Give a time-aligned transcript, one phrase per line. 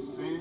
[0.00, 0.40] I'm saying?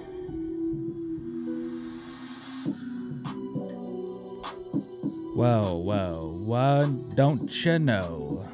[5.35, 8.47] Whoa, whoa, what don't you know?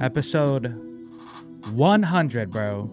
[0.00, 0.68] Episode
[1.70, 2.90] 100, bro.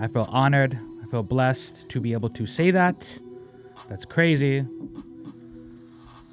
[0.00, 0.76] I feel honored.
[1.00, 3.16] I feel blessed to be able to say that.
[3.88, 4.62] That's crazy.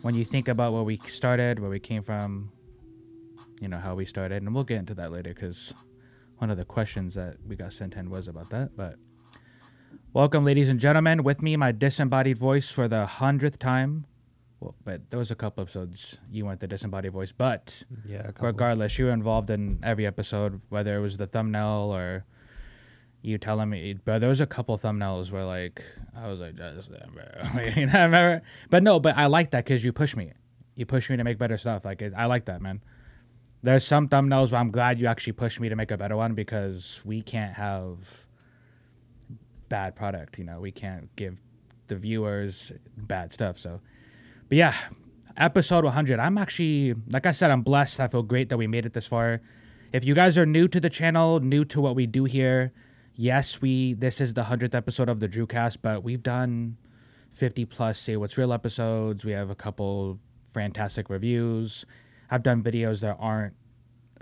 [0.02, 2.50] When you think about where we started, where we came from,
[3.62, 5.73] you know, how we started, and we'll get into that later because
[6.44, 8.76] one of the questions that we got sent in was about that.
[8.76, 8.98] But
[10.12, 11.24] welcome, ladies and gentlemen.
[11.24, 14.06] With me, my disembodied voice for the hundredth time.
[14.60, 19.00] Well, but there was a couple episodes you weren't the disembodied voice, but Yeah, regardless,
[19.00, 22.26] you were involved in every episode, whether it was the thumbnail or
[23.22, 23.94] you telling me.
[23.94, 25.82] But there was a couple thumbnails where like
[26.14, 26.90] I was like, just
[27.78, 28.42] you know, remember.
[28.70, 30.34] But no, but I like that because you push me.
[30.76, 31.86] You push me to make better stuff.
[31.86, 32.82] Like I like that, man.
[33.64, 36.34] There's some thumbnails where I'm glad you actually pushed me to make a better one
[36.34, 38.26] because we can't have
[39.70, 40.38] bad product.
[40.38, 41.40] You know, we can't give
[41.88, 43.58] the viewers bad stuff.
[43.58, 43.80] So,
[44.50, 44.76] but yeah,
[45.38, 46.20] episode 100.
[46.20, 48.00] I'm actually, like I said, I'm blessed.
[48.02, 49.42] I feel great that we made it this far.
[49.94, 52.74] If you guys are new to the channel, new to what we do here,
[53.16, 56.78] yes, we this is the 100th episode of the Drewcast, but we've done
[57.32, 59.24] 50 plus say what's real episodes.
[59.24, 60.20] We have a couple
[60.54, 61.86] fantastic reviews.
[62.30, 63.54] I've done videos that aren't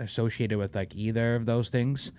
[0.00, 2.12] associated with like either of those things.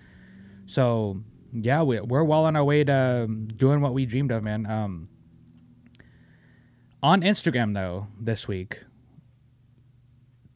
[0.66, 4.66] So yeah, we, we're well on our way to doing what we dreamed of, man.
[4.66, 5.08] Um,
[7.02, 8.84] on Instagram though, this week,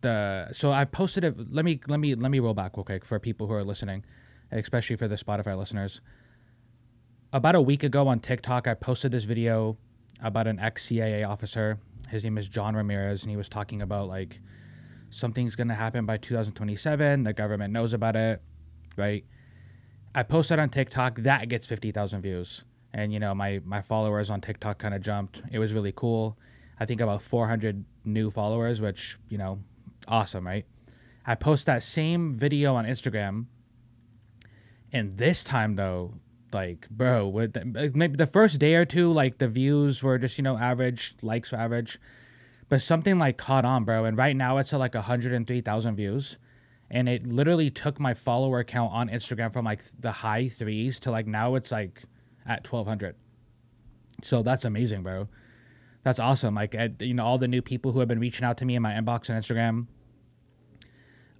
[0.00, 1.52] the so I posted it.
[1.52, 4.04] Let me let me let me roll back real quick for people who are listening,
[4.50, 6.00] especially for the Spotify listeners.
[7.32, 9.76] About a week ago on TikTok, I posted this video
[10.22, 11.78] about an ex CIA officer.
[12.08, 14.40] His name is John Ramirez, and he was talking about like
[15.10, 17.24] something's gonna happen by 2027.
[17.24, 18.42] The government knows about it,
[18.96, 19.24] right?
[20.14, 24.40] I posted on TikTok that gets 50,000 views, and you know my my followers on
[24.40, 25.42] TikTok kind of jumped.
[25.50, 26.38] It was really cool.
[26.80, 29.60] I think about 400 new followers, which you know,
[30.06, 30.66] awesome, right?
[31.26, 33.46] I post that same video on Instagram,
[34.92, 36.14] and this time though,
[36.52, 40.38] like, bro, with the, maybe the first day or two, like the views were just
[40.38, 41.98] you know average, likes were average,
[42.68, 44.04] but something like caught on, bro.
[44.04, 46.38] And right now it's at like 103,000 views,
[46.90, 51.10] and it literally took my follower count on Instagram from like the high threes to
[51.10, 52.02] like now it's like
[52.46, 53.14] at 1,200.
[54.22, 55.28] So that's amazing, bro.
[56.02, 56.54] That's awesome.
[56.54, 58.76] Like, I, you know, all the new people who have been reaching out to me
[58.76, 59.86] in my inbox on Instagram.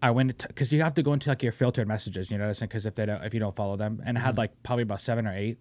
[0.01, 2.87] I went because you have to go into like your filtered messages, you know, because
[2.87, 4.39] if they don't, if you don't follow them, and I had mm-hmm.
[4.39, 5.59] like probably about seven or eight.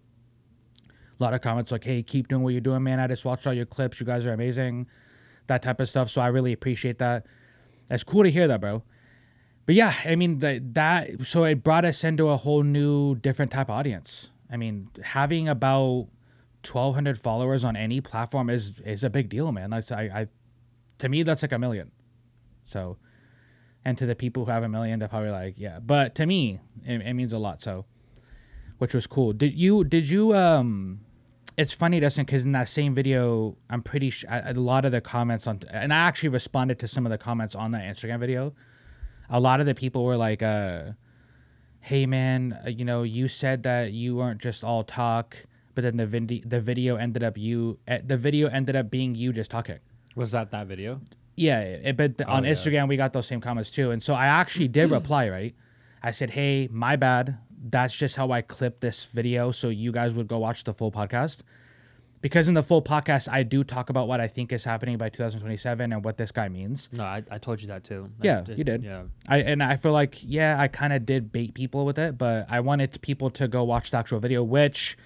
[0.88, 3.00] A lot of comments like, "Hey, keep doing what you're doing, man.
[3.00, 3.98] I just watched all your clips.
[3.98, 4.86] You guys are amazing."
[5.48, 6.08] That type of stuff.
[6.10, 7.26] So I really appreciate that.
[7.88, 8.82] That's cool to hear that, bro.
[9.66, 11.26] But yeah, I mean that.
[11.26, 14.30] So it brought us into a whole new, different type of audience.
[14.50, 16.08] I mean, having about
[16.66, 20.28] 1200 followers on any platform is is a big deal man that's I, I
[20.98, 21.92] to me that's like a million
[22.64, 22.96] so
[23.84, 26.60] and to the people who have a million they're probably like yeah but to me
[26.84, 27.84] it, it means a lot so
[28.78, 31.00] which was cool did you did you um
[31.58, 35.00] it's funny Dustin because in that same video I'm pretty sure a lot of the
[35.00, 38.54] comments on and I actually responded to some of the comments on that Instagram video
[39.28, 40.92] a lot of the people were like uh
[41.80, 45.36] hey man uh, you know you said that you weren't just all talk
[45.74, 49.14] but then the vindi- the video ended up you eh, the video ended up being
[49.14, 49.78] you just talking.
[50.16, 51.00] Was that that video?
[51.36, 52.50] Yeah, it, but the, Oh, on yeah.
[52.50, 55.28] Instagram we got those same comments too, and so I actually did reply.
[55.28, 55.54] Right,
[56.02, 57.38] I said, "Hey, my bad.
[57.60, 60.92] That's just how I clip this video, so you guys would go watch the full
[60.92, 61.42] podcast."
[62.20, 65.08] Because in the full podcast, I do talk about what I think is happening by
[65.08, 66.88] 2027 and what this guy means.
[66.92, 68.10] No, I, I told you that too.
[68.20, 68.82] I Yeah, you did.
[68.82, 69.04] Yeah.
[69.28, 72.46] I and I feel like yeah, I kind of did bait people with it, but
[72.50, 74.98] I wanted people to go watch the actual video, which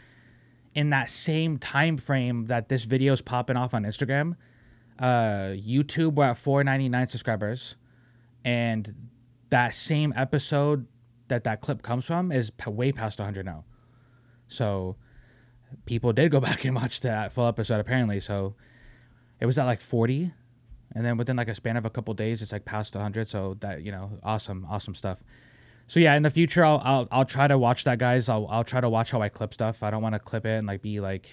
[0.74, 4.36] in that same time frame that this video is popping off on Instagram,
[4.98, 7.76] uh, YouTube were at 499 subscribers,
[8.42, 9.10] and
[9.50, 10.86] that same episode
[11.28, 13.64] that that clip comes from is p- way past 100 now.
[14.48, 14.96] So
[15.86, 18.20] people did go back and watch that full episode apparently.
[18.20, 18.54] So
[19.40, 20.32] it was at like 40
[20.94, 23.56] and then within like a span of a couple days it's like past 100 so
[23.60, 25.22] that you know awesome awesome stuff.
[25.86, 28.28] So yeah in the future i'll i'll, I'll try to watch that guys.
[28.28, 29.82] I'll, I'll try to watch how i clip stuff.
[29.82, 31.28] I don't want to clip it and like be like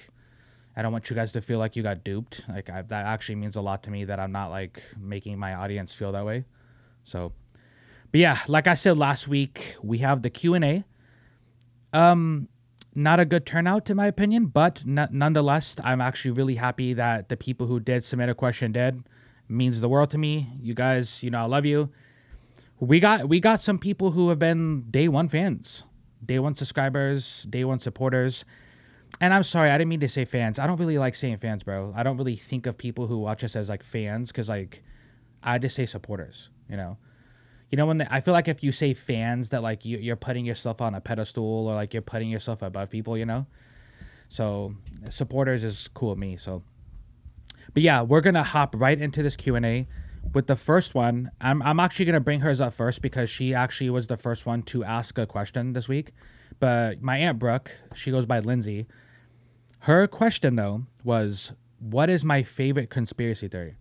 [0.75, 2.41] i don't want you guys to feel like you got duped.
[2.47, 5.53] Like I, that actually means a lot to me that i'm not like making my
[5.55, 6.45] audience feel that way.
[7.03, 7.33] So
[8.11, 10.83] but yeah like i said last week we have the q&a
[11.93, 12.47] um
[12.95, 17.29] not a good turnout in my opinion but n- nonetheless i'm actually really happy that
[17.29, 19.03] the people who did submit a question did
[19.47, 21.89] means the world to me you guys you know i love you
[22.79, 25.83] we got we got some people who have been day one fans
[26.25, 28.45] day one subscribers, day one supporters.
[29.21, 30.59] And I'm sorry, I didn't mean to say fans.
[30.59, 31.93] I don't really like saying fans, bro.
[31.95, 34.83] I don't really think of people who watch us as like fans because like
[35.43, 36.49] I just say supporters.
[36.69, 36.97] You know,
[37.71, 40.15] you know when they, I feel like if you say fans, that like you, you're
[40.15, 43.17] putting yourself on a pedestal or like you're putting yourself above people.
[43.17, 43.45] You know,
[44.27, 44.75] so
[45.09, 46.35] supporters is cool with me.
[46.35, 46.63] So,
[47.73, 49.87] but yeah, we're gonna hop right into this Q and A
[50.33, 51.31] with the first one.
[51.41, 54.63] I'm I'm actually gonna bring hers up first because she actually was the first one
[54.63, 56.11] to ask a question this week.
[56.59, 58.87] But my aunt Brooke, she goes by Lyndsey.
[59.79, 63.75] Her question though was, "What is my favorite conspiracy theory?"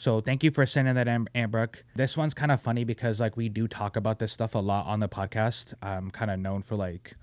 [0.00, 1.84] So thank you for sending that, Aunt Brooke.
[1.94, 4.86] This one's kind of funny because like we do talk about this stuff a lot
[4.86, 5.74] on the podcast.
[5.82, 7.14] I'm kind of known for like,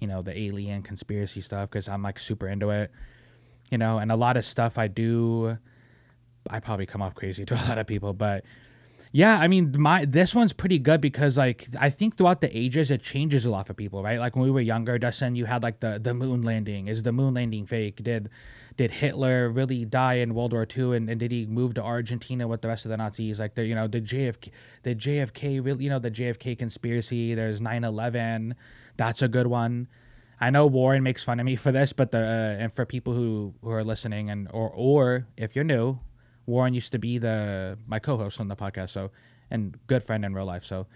[0.00, 2.90] you know, the alien conspiracy stuff because I'm like super into it,
[3.70, 5.56] you know, and a lot of stuff I do.
[6.50, 8.42] I probably come off crazy to a lot of people, but
[9.12, 12.90] yeah, I mean, my this one's pretty good because like I think throughout the ages
[12.90, 14.18] it changes a lot for people, right?
[14.18, 16.88] Like when we were younger, Dustin, you had like the the moon landing.
[16.88, 18.02] Is the moon landing fake?
[18.02, 18.30] Did
[18.76, 22.46] did Hitler really die in World War II and, and did he move to Argentina
[22.46, 23.40] with the rest of the Nazis?
[23.40, 24.50] Like the you know the JFK
[24.82, 27.34] the JFK really you know the JFK conspiracy.
[27.34, 28.52] There's 9/11.
[28.96, 29.88] That's a good one.
[30.38, 33.14] I know Warren makes fun of me for this, but the uh, and for people
[33.14, 35.98] who who are listening and or or if you're new,
[36.44, 39.10] Warren used to be the my co-host on the podcast, so
[39.50, 40.64] and good friend in real life.
[40.64, 40.86] So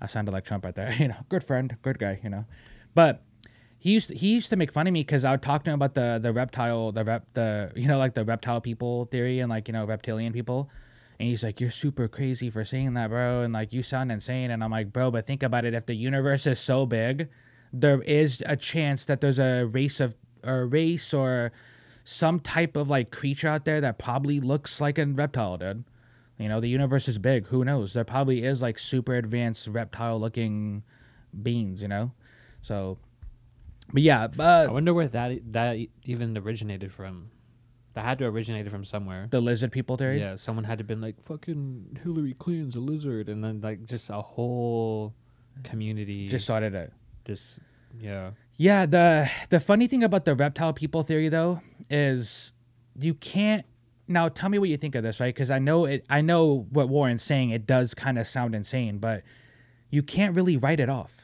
[0.00, 2.44] I sounded like Trump right there, you know, good friend, good guy, you know.
[2.94, 3.22] But
[3.78, 5.70] he used to, he used to make fun of me because I would talk to
[5.70, 9.40] him about the the reptile the rep the you know like the reptile people theory
[9.40, 10.70] and like you know reptilian people.
[11.20, 14.52] And he's like, "You're super crazy for saying that, bro." And like, you sound insane.
[14.52, 15.74] And I'm like, "Bro, but think about it.
[15.74, 17.28] If the universe is so big,
[17.72, 20.14] there is a chance that there's a race of
[20.44, 21.50] a race or
[22.04, 25.84] some type of like creature out there that probably looks like a reptile, dude.
[26.38, 27.46] You know, the universe is big.
[27.48, 27.92] Who knows?
[27.92, 30.84] There probably is like super advanced reptile looking
[31.42, 32.12] beings, you know?
[32.62, 32.98] So,
[33.92, 37.30] but yeah, but I wonder where that that even originated from.
[37.94, 39.26] That had to originated from somewhere.
[39.30, 40.20] the lizard people theory.
[40.20, 44.08] Yeah, someone had to been like fucking Hillary Clinton's a lizard, and then like just
[44.10, 45.14] a whole
[45.64, 46.92] community Just sorted it.
[47.26, 47.58] just
[47.98, 48.32] yeah.
[48.56, 52.52] Yeah, the the funny thing about the reptile people theory though is
[53.00, 53.64] you can't
[54.06, 55.34] now tell me what you think of this, right?
[55.34, 58.98] Because I know it I know what Warren's saying, it does kind of sound insane,
[58.98, 59.22] but
[59.90, 61.17] you can't really write it off.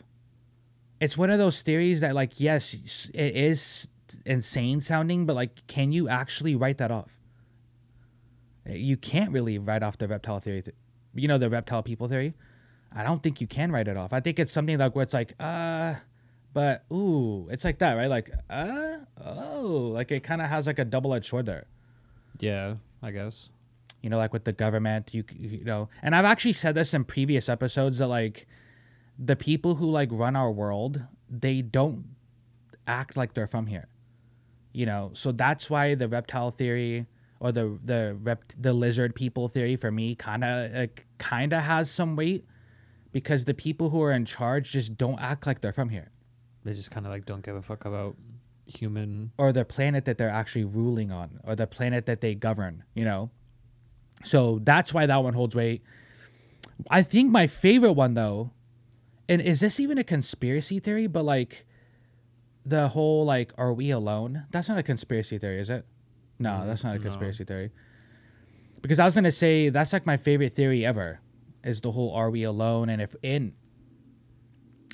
[1.04, 2.74] It's one of those theories that like yes,
[3.14, 3.88] it is
[4.24, 7.10] insane sounding, but like can you actually write that off?
[8.66, 10.62] You can't really write off the reptile theory.
[10.62, 10.74] th-
[11.14, 12.34] You know the reptile people theory?
[12.96, 14.12] I don't think you can write it off.
[14.12, 15.94] I think it's something like where it's like, uh
[16.54, 18.08] but ooh, it's like that, right?
[18.08, 21.64] Like, uh, oh, like it kind of has like a double-edged sword there.
[22.38, 23.50] Yeah, I guess.
[24.02, 27.04] You know, like with the government, you you know, and I've actually said this in
[27.04, 28.46] previous episodes that like
[29.18, 32.04] the people who like run our world, they don't
[32.86, 33.88] act like they're from here.
[34.72, 37.06] You know, so that's why the reptile theory
[37.40, 41.62] or the the rep the lizard people theory for me kind of like, kind of
[41.62, 42.44] has some weight
[43.12, 46.10] because the people who are in charge just don't act like they're from here.
[46.64, 48.16] They just kind of like don't give a fuck about
[48.66, 49.30] human.
[49.38, 53.04] or the planet that they're actually ruling on or the planet that they govern you
[53.04, 53.30] know
[54.24, 55.82] so that's why that one holds weight
[56.90, 58.50] i think my favorite one though
[59.28, 61.06] and is this even a conspiracy theory?
[61.06, 61.66] But like
[62.66, 64.44] the whole like are we alone?
[64.50, 65.86] That's not a conspiracy theory is it?
[66.38, 67.02] No Mm, that's not a no.
[67.02, 67.70] conspiracy theory.
[68.82, 71.20] Because i was gonna say that's like my favorite theory ever
[71.62, 72.88] is the whole are we alone?
[72.88, 73.54] And if in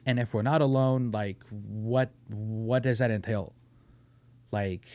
[0.07, 3.53] and if we're not alone like what what does that entail?
[4.53, 4.87] Like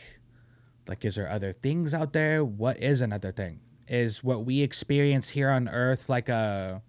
[0.88, 2.44] like is there other things out there?
[2.44, 3.60] What is another thing?
[3.88, 6.82] Is what we experience here on earth like a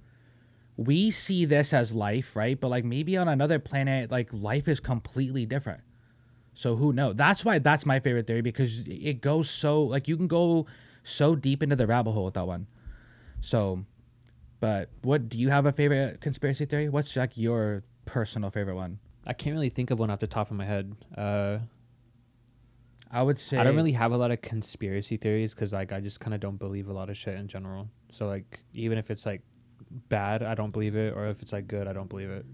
[0.78, 2.60] we see this as life right?
[2.60, 5.82] But like maybe on another planet like life is completely different.
[6.54, 7.16] So who knows?
[7.16, 10.68] That's why that's my favorite theory because it goes so like you can go
[11.04, 12.68] so deep into the rabbit hole with that one.
[13.42, 13.86] So
[14.60, 16.90] but what do you have a favorite conspiracy theory?
[16.90, 19.00] What's like your personal favorite one?
[19.26, 20.96] I can't really think of one off the top of my head.
[21.16, 21.60] Uh,
[23.10, 26.00] i would say I don't really have a lot of conspiracy theories because like I
[26.00, 27.90] just kind of don't believe a lot of shit in general.
[28.10, 29.42] So like even if it's like
[29.90, 32.46] bad, I don't believe it, or if it's like good, I don't believe it.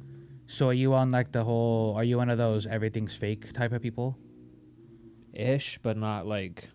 [0.47, 1.95] So are you on like the whole?
[1.95, 4.17] Are you one of those everything's fake type of people?
[5.33, 6.69] Ish, but not like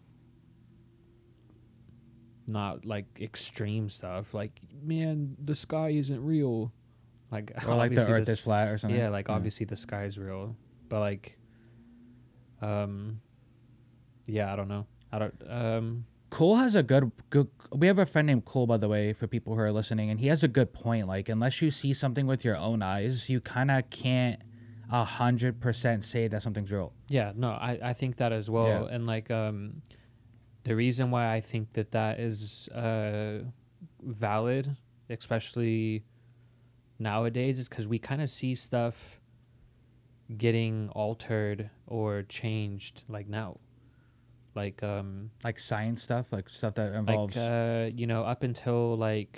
[2.46, 4.34] not like extreme stuff.
[4.34, 6.72] Like man, the sky isn't real.
[7.30, 8.98] Like Or like the Earth is flat or something?
[8.98, 10.56] Yeah, like obviously the sky is real,
[10.88, 11.38] but like,
[12.62, 13.20] um,
[14.26, 14.86] yeah, I don't know.
[15.12, 15.34] I don't.
[15.46, 17.48] Um, Cole has a good good.
[17.72, 20.20] We have a friend named Cole, by the way, for people who are listening, and
[20.20, 21.06] he has a good point.
[21.06, 24.40] Like unless you see something with your own eyes, you kind of can't
[24.90, 26.92] a hundred percent say that something's real.
[27.08, 28.86] Yeah, no, I, I think that as well.
[28.88, 28.94] Yeah.
[28.94, 29.82] And like um
[30.64, 33.44] the reason why I think that that is uh
[34.02, 34.76] valid,
[35.08, 36.04] especially
[36.98, 39.20] nowadays is cuz we kind of see stuff
[40.36, 43.58] getting altered or changed like now.
[44.58, 47.36] Like um Like science stuff, like stuff that like involves.
[47.36, 49.34] uh you know up until like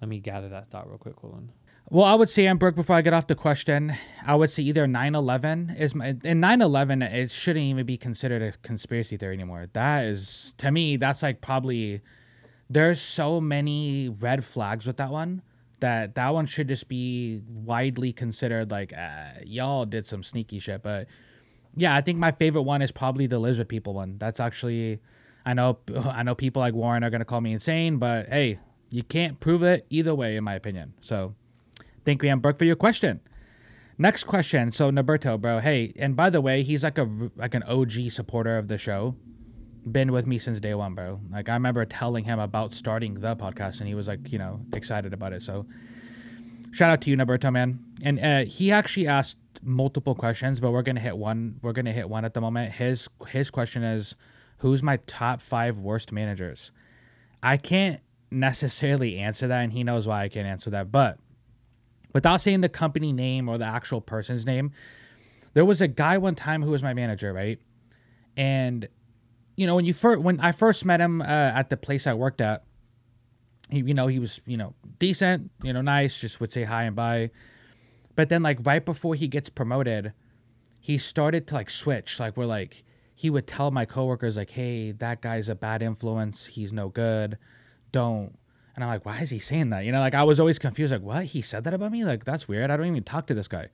[0.00, 1.52] let me gather that thought real quick hold on
[1.88, 3.94] Well, I would say, and Brooke, before I get off the question,
[4.26, 6.16] I would say either 9 11 is my.
[6.24, 9.66] And 9 11, it shouldn't even be considered a conspiracy theory anymore.
[9.72, 12.00] That is, to me, that's like probably.
[12.68, 15.42] There's so many red flags with that one
[15.78, 20.82] that that one should just be widely considered like, uh, y'all did some sneaky shit.
[20.82, 21.06] But
[21.76, 24.16] yeah, I think my favorite one is probably the lizard people one.
[24.18, 25.00] That's actually.
[25.44, 28.58] I know, I know people like Warren are gonna call me insane, but hey,
[28.90, 30.94] you can't prove it either way, in my opinion.
[31.00, 31.34] So,
[32.06, 33.20] Thank you, Ian Brooke, for your question.
[33.98, 34.70] Next question.
[34.70, 35.58] So Norberto, bro.
[35.58, 39.16] Hey, and by the way, he's like a like an OG supporter of the show.
[39.90, 41.20] Been with me since day one, bro.
[41.32, 44.60] Like I remember telling him about starting the podcast, and he was like, you know,
[44.72, 45.42] excited about it.
[45.42, 45.66] So
[46.76, 47.78] shout out to you, Norberto, man.
[48.02, 51.58] And uh, he actually asked multiple questions, but we're gonna hit one.
[51.62, 52.72] We're gonna hit one at the moment.
[52.72, 54.14] His his question is,
[54.58, 56.72] who's my top five worst managers?
[57.42, 61.18] I can't necessarily answer that, and he knows why I can't answer that, but
[62.12, 64.72] without saying the company name or the actual person's name,
[65.54, 67.58] there was a guy one time who was my manager, right?
[68.36, 68.86] And
[69.56, 72.12] you know, when you first when I first met him uh, at the place I
[72.12, 72.65] worked at,
[73.70, 76.84] he you know he was you know decent, you know nice, just would say hi
[76.84, 77.30] and bye.
[78.14, 80.12] But then like right before he gets promoted,
[80.80, 82.18] he started to like switch.
[82.20, 86.46] Like we're like he would tell my coworkers like, "Hey, that guy's a bad influence.
[86.46, 87.38] He's no good.
[87.92, 88.38] Don't."
[88.74, 90.92] And I'm like, "Why is he saying that?" You know, like I was always confused.
[90.92, 91.24] Like, what?
[91.24, 92.04] He said that about me?
[92.04, 92.70] Like that's weird.
[92.70, 93.68] I don't even talk to this guy.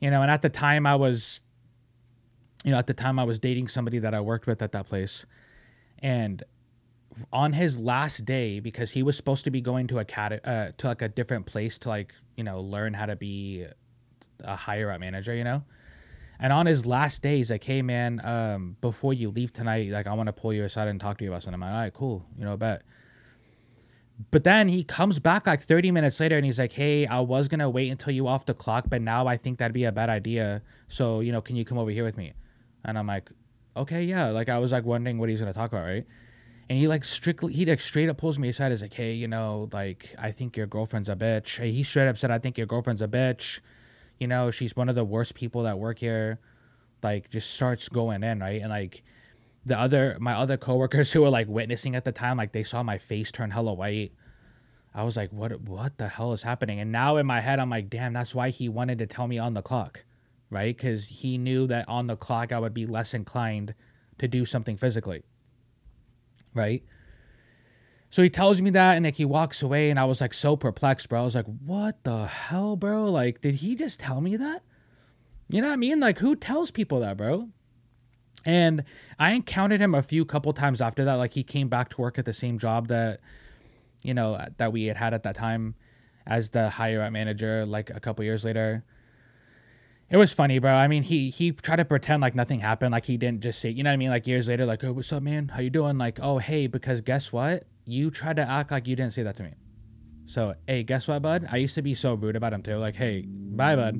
[0.00, 1.42] You know, and at the time I was,
[2.64, 4.88] you know, at the time I was dating somebody that I worked with at that
[4.88, 5.26] place,
[5.98, 6.42] and
[7.32, 10.68] on his last day because he was supposed to be going to a cat uh,
[10.76, 13.66] to like a different place to like you know learn how to be
[14.44, 15.62] a higher up manager you know?
[16.40, 20.06] And on his last day he's like hey man um before you leave tonight like
[20.06, 21.62] i want to pull you aside and talk to you about something.
[21.62, 22.82] I'm like all right cool you know bet.
[24.32, 27.48] But then he comes back like 30 minutes later and he's like hey i was
[27.48, 30.10] gonna wait until you off the clock but now i think that'd be a bad
[30.10, 30.62] idea.
[30.88, 32.34] So you know can you come over here with me?
[32.84, 33.30] And i'm like
[33.76, 34.26] okay yeah.
[34.26, 36.06] Like i was like wondering what he's gonna talk about right
[36.68, 38.72] and he like strictly he like straight up pulls me aside.
[38.72, 42.08] He's like, "Hey, you know, like I think your girlfriend's a bitch." Hey, he straight
[42.08, 43.60] up said, "I think your girlfriend's a bitch."
[44.18, 46.40] You know, she's one of the worst people that work here.
[47.02, 49.02] Like, just starts going in right, and like
[49.64, 52.82] the other my other coworkers who were like witnessing at the time, like they saw
[52.82, 54.12] my face turn hella white.
[54.94, 55.60] I was like, "What?
[55.62, 58.50] What the hell is happening?" And now in my head, I'm like, "Damn, that's why
[58.50, 60.04] he wanted to tell me on the clock."
[60.50, 63.74] Right, because he knew that on the clock I would be less inclined
[64.18, 65.22] to do something physically
[66.58, 66.82] right?
[68.10, 70.56] So he tells me that and like he walks away and I was like so
[70.56, 71.20] perplexed, bro.
[71.20, 73.10] I was like, what the hell, bro?
[73.10, 74.62] Like, did he just tell me that?
[75.50, 76.00] You know what I mean?
[76.00, 77.48] Like, who tells people that, bro?
[78.44, 78.84] And
[79.18, 81.14] I encountered him a few couple times after that.
[81.14, 83.20] Like, he came back to work at the same job that,
[84.02, 85.74] you know, that we had had at that time
[86.26, 88.84] as the higher up manager, like a couple years later.
[90.10, 90.72] It was funny, bro.
[90.72, 93.68] I mean, he he tried to pretend like nothing happened, like he didn't just say,
[93.68, 94.08] you know what I mean?
[94.08, 95.48] Like years later, like, oh, what's up, man?
[95.48, 95.98] How you doing?
[95.98, 97.64] Like, oh, hey, because guess what?
[97.84, 99.52] You tried to act like you didn't say that to me.
[100.24, 101.46] So, hey, guess what, bud?
[101.50, 102.76] I used to be so rude about him too.
[102.76, 103.98] Like, hey, bye, bud.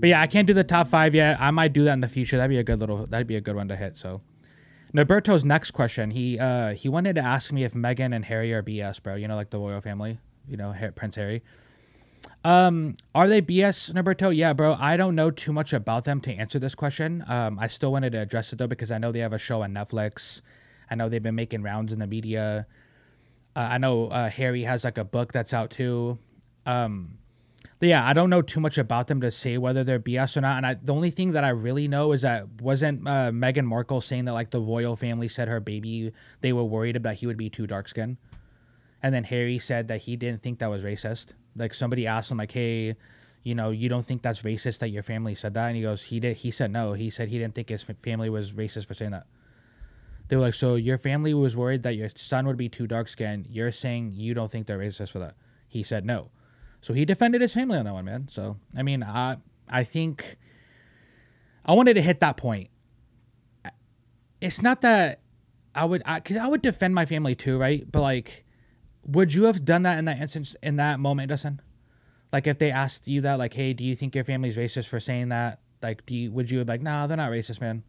[0.00, 1.38] But yeah, I can't do the top five yet.
[1.38, 2.38] I might do that in the future.
[2.38, 3.06] That'd be a good little.
[3.06, 3.98] That'd be a good one to hit.
[3.98, 4.22] So,
[4.94, 6.10] Norberto's next question.
[6.10, 9.16] He uh he wanted to ask me if Meghan and Harry are BS, bro.
[9.16, 10.18] You know, like the royal family.
[10.48, 11.42] You know, Prince Harry.
[12.42, 14.34] Um, are they BS, Norberto?
[14.34, 14.74] Yeah, bro.
[14.78, 17.22] I don't know too much about them to answer this question.
[17.28, 19.62] Um, I still wanted to address it though because I know they have a show
[19.62, 20.40] on Netflix.
[20.90, 22.66] I know they've been making rounds in the media.
[23.54, 26.18] Uh, I know uh, Harry has like a book that's out too.
[26.64, 27.18] Um,
[27.80, 30.58] yeah, I don't know too much about them to say whether they're BS or not.
[30.58, 34.02] And I, the only thing that I really know is that wasn't uh, Meghan Markle
[34.02, 37.38] saying that like the royal family said her baby they were worried about he would
[37.38, 38.18] be too dark skinned,
[39.02, 41.32] and then Harry said that he didn't think that was racist.
[41.56, 42.96] Like somebody asked him like, "Hey,
[43.42, 46.04] you know, you don't think that's racist that your family said that?" And he goes,
[46.04, 46.92] "He did." He said no.
[46.92, 49.26] He said he didn't think his family was racist for saying that.
[50.28, 53.08] They were like, "So your family was worried that your son would be too dark
[53.08, 53.46] skinned.
[53.48, 55.34] You're saying you don't think they're racist for that?"
[55.68, 56.30] He said no.
[56.80, 58.28] So he defended his family on that one, man.
[58.28, 59.36] So I mean, I
[59.68, 60.36] I think
[61.64, 62.70] I wanted to hit that point.
[64.40, 65.20] It's not that
[65.74, 67.84] I would, I, I would defend my family too, right?
[67.90, 68.44] But like
[69.10, 71.60] would you have done that in that instance in that moment, Dustin?
[72.32, 75.00] Like if they asked you that, like, hey, do you think your family's racist for
[75.00, 75.60] saying that?
[75.82, 77.82] Like, do you would you be like, nah, they're not racist, man?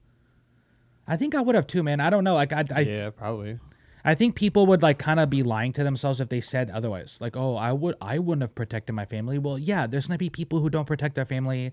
[1.07, 1.99] I think I would have too, man.
[1.99, 2.35] I don't know.
[2.35, 3.59] Like, I, I yeah, probably.
[4.03, 7.17] I think people would like kind of be lying to themselves if they said otherwise.
[7.21, 9.37] Like, oh, I would, I wouldn't have protected my family.
[9.37, 11.71] Well, yeah, there's gonna be people who don't protect their family,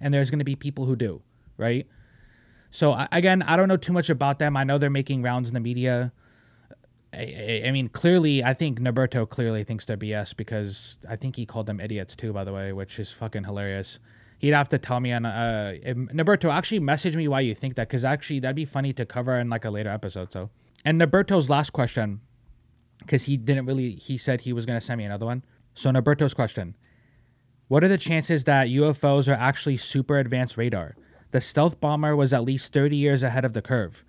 [0.00, 1.22] and there's gonna be people who do,
[1.56, 1.86] right?
[2.70, 4.56] So I- again, I don't know too much about them.
[4.56, 6.12] I know they're making rounds in the media.
[7.12, 11.44] I, I, mean, clearly, I think Norberto clearly thinks they're BS because I think he
[11.44, 13.98] called them idiots too, by the way, which is fucking hilarious.
[14.38, 17.88] He'd have to tell me on uh, Norberto actually message me why you think that
[17.88, 20.32] because actually that'd be funny to cover in like a later episode.
[20.32, 20.50] So,
[20.84, 22.20] and Norberto's last question,
[22.98, 25.44] because he didn't really, he said he was gonna send me another one.
[25.74, 26.74] So Norberto's question:
[27.68, 30.96] What are the chances that UFOs are actually super advanced radar?
[31.30, 34.04] The stealth bomber was at least 30 years ahead of the curve.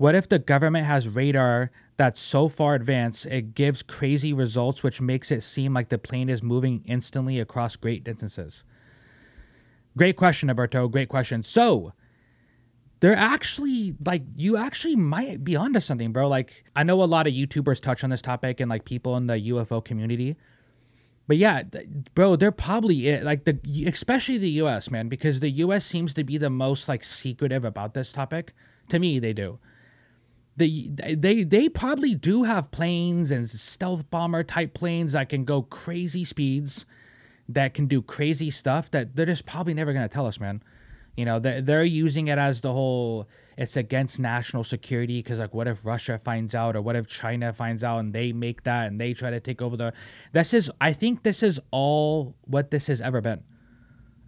[0.00, 4.98] What if the government has radar that's so far advanced it gives crazy results, which
[4.98, 8.64] makes it seem like the plane is moving instantly across great distances?
[9.98, 10.88] Great question, Alberto.
[10.88, 11.42] Great question.
[11.42, 11.92] So,
[13.00, 16.28] they're actually like you actually might be onto something, bro.
[16.28, 19.26] Like I know a lot of YouTubers touch on this topic and like people in
[19.26, 20.34] the UFO community.
[21.28, 23.22] But yeah, th- bro, they're probably it.
[23.22, 27.04] Like the especially the US, man, because the US seems to be the most like
[27.04, 28.54] secretive about this topic.
[28.88, 29.58] To me, they do.
[30.60, 35.62] The they they probably do have planes and stealth bomber type planes that can go
[35.62, 36.84] crazy speeds,
[37.48, 40.62] that can do crazy stuff that they're just probably never gonna tell us, man.
[41.16, 43.26] You know, they're, they're using it as the whole
[43.56, 47.52] it's against national security because, like, what if Russia finds out or what if China
[47.52, 49.92] finds out and they make that and they try to take over the.
[50.32, 53.42] This is, I think, this is all what this has ever been.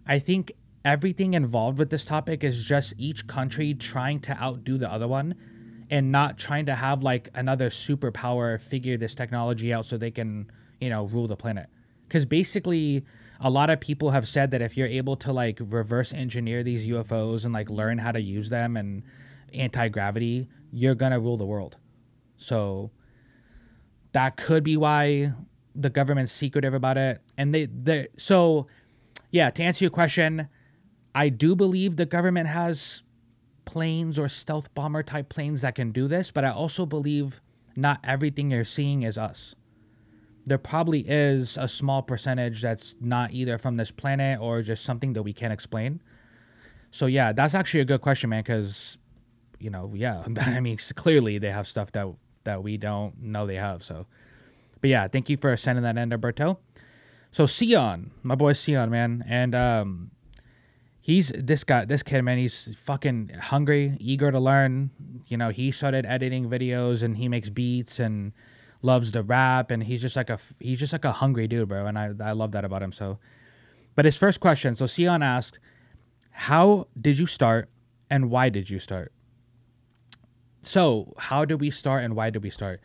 [0.05, 0.51] I think
[0.83, 5.35] everything involved with this topic is just each country trying to outdo the other one
[5.93, 10.49] and not trying to have like another superpower figure this technology out so they can,
[10.81, 11.69] you know, rule the planet.
[12.07, 13.05] Because basically,
[13.39, 16.87] a lot of people have said that if you're able to like reverse engineer these
[16.87, 19.03] UFOs and like learn how to use them and
[19.53, 21.77] anti gravity, you're gonna rule the world.
[22.37, 22.89] So
[24.13, 25.33] that could be why
[25.75, 27.21] the government's secretive about it.
[27.37, 28.65] And they they so
[29.29, 30.49] yeah, to answer your question,
[31.13, 33.02] I do believe the government has
[33.65, 37.41] planes or stealth bomber type planes that can do this, but I also believe
[37.75, 39.55] not everything you're seeing is us
[40.45, 45.13] there probably is a small percentage that's not either from this planet or just something
[45.13, 46.01] that we can't explain.
[46.91, 48.43] So yeah, that's actually a good question, man.
[48.43, 48.97] Because
[49.59, 53.55] you know, yeah, I mean, clearly they have stuff that that we don't know they
[53.55, 53.83] have.
[53.83, 54.05] So,
[54.81, 56.59] but yeah, thank you for sending that in, Alberto.
[57.31, 60.11] So Sion, my boy Sion, man, and um,
[61.03, 62.37] he's this guy, this kid, man.
[62.37, 64.89] He's fucking hungry, eager to learn.
[65.27, 68.31] You know, he started editing videos and he makes beats and
[68.81, 71.85] loves to rap and he's just like a he's just like a hungry dude, bro.
[71.85, 72.93] And I I love that about him.
[72.93, 73.19] So,
[73.95, 74.73] but his first question.
[74.75, 75.59] So Sion asked,
[76.31, 77.69] "How did you start,
[78.09, 79.11] and why did you start?"
[80.61, 82.79] So how did we start, and why did we start?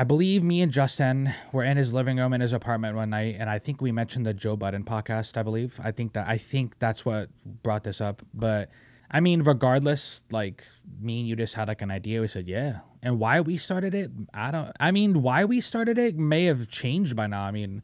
[0.00, 3.36] I believe me and Justin were in his living room in his apartment one night,
[3.38, 5.36] and I think we mentioned the Joe Budden podcast.
[5.36, 5.78] I believe.
[5.84, 7.28] I think that I think that's what
[7.62, 8.22] brought this up.
[8.32, 8.70] But
[9.10, 10.64] I mean, regardless, like
[11.02, 12.22] me and you just had like an idea.
[12.22, 12.78] We said, yeah.
[13.02, 14.72] And why we started it, I don't.
[14.80, 17.42] I mean, why we started it may have changed by now.
[17.42, 17.82] I mean,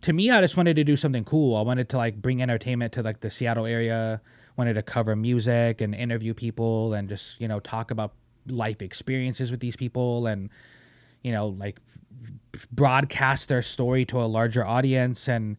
[0.00, 1.58] to me, I just wanted to do something cool.
[1.58, 4.22] I wanted to like bring entertainment to like the Seattle area.
[4.56, 8.14] Wanted to cover music and interview people and just you know talk about
[8.46, 10.48] life experiences with these people and
[11.22, 11.78] you know like
[12.70, 15.56] broadcast their story to a larger audience and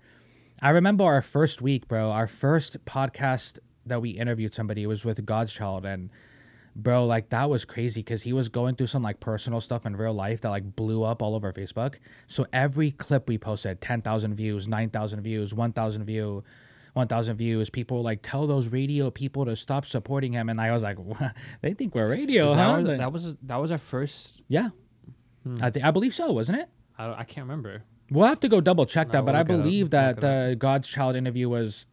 [0.62, 5.26] i remember our first week bro our first podcast that we interviewed somebody was with
[5.26, 6.10] god's child and
[6.76, 9.96] bro like that was crazy because he was going through some like personal stuff in
[9.96, 11.96] real life that like blew up all over facebook
[12.28, 16.44] so every clip we posted 10000 views 9000 views 1000 view
[16.94, 20.84] 1000 views people like tell those radio people to stop supporting him and i was
[20.84, 21.36] like what?
[21.62, 22.78] they think we're radio huh?
[22.78, 24.42] that, Like- that was that was our first.
[24.48, 24.70] yeah
[25.62, 27.84] i think i believe so wasn't it I, I can't remember.
[28.12, 31.50] We'll have to go double check that, but I believe that the God's Child interview
[31.50, 31.88] was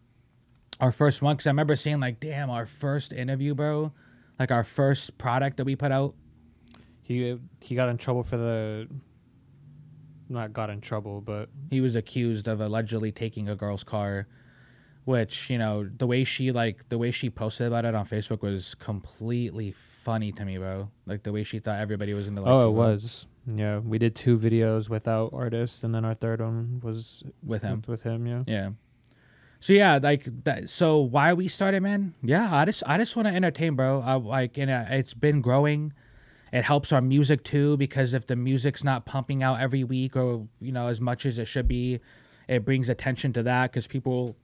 [0.78, 3.92] our first one because I remember seeing like, "Damn, our first interview, bro!
[4.38, 6.14] Like our first product that we put out."
[7.02, 8.88] He he got in trouble for the.
[10.28, 14.28] Not got in trouble, but He was accused of allegedly taking a girl's car,
[15.06, 18.42] which you know the way she like the way she posted about it on Facebook
[18.42, 20.90] was completely funny to me, bro.
[21.06, 22.50] Like the way she thought everybody was gonna like.
[22.50, 23.26] oh, it was.
[23.46, 27.83] Yeah, we did two videos without artists, and then our third one was with him.
[27.87, 28.26] with, him.
[28.26, 28.42] Yeah.
[28.46, 28.70] Yeah.
[29.61, 30.70] So yeah, like that.
[30.70, 32.14] So why we started, man?
[32.22, 34.00] Yeah, I just I just want to entertain, bro.
[34.00, 35.92] I like, and uh, it's been growing.
[36.53, 40.46] It helps our music too because if the music's not pumping out every week or
[40.61, 42.00] you know as much as it should be,
[42.48, 44.35] it brings attention to that because people,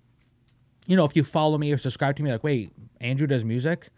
[0.87, 3.89] you know, if you follow me or subscribe to me, like, wait, Andrew does music,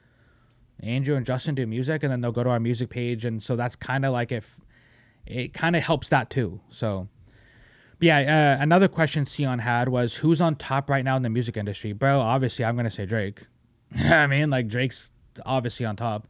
[0.81, 3.57] Andrew and Justin do music, and then they'll go to our music page, and so
[3.57, 4.59] that's kind of like if
[5.29, 6.61] it kind of helps that too.
[6.71, 7.09] So.
[7.99, 11.31] But yeah, uh, another question Sion had was who's on top right now in the
[11.31, 12.21] music industry, bro?
[12.21, 13.45] Obviously, I'm gonna say Drake.
[13.97, 15.11] I mean, like Drake's
[15.45, 16.29] obviously on top.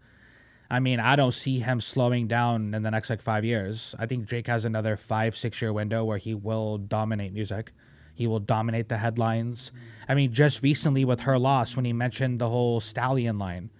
[0.70, 3.94] I mean, I don't see him slowing down in the next like five years.
[3.98, 7.72] I think Drake has another five, six year window where he will dominate music.
[8.14, 9.72] He will dominate the headlines.
[10.08, 13.70] I mean, just recently with her loss, when he mentioned the whole stallion line,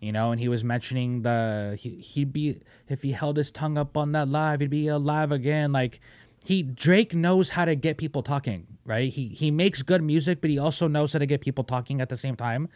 [0.00, 3.78] you know, and he was mentioning the he, he'd be if he held his tongue
[3.78, 5.72] up on that live, he'd be alive again.
[5.72, 6.00] Like
[6.44, 9.12] he Drake knows how to get people talking, right?
[9.12, 12.08] He he makes good music, but he also knows how to get people talking at
[12.08, 12.68] the same time.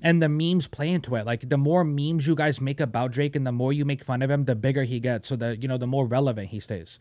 [0.00, 1.26] And the memes play into it.
[1.26, 4.22] Like the more memes you guys make about Drake and the more you make fun
[4.22, 5.28] of him, the bigger he gets.
[5.28, 6.98] So that you know, the more relevant he stays.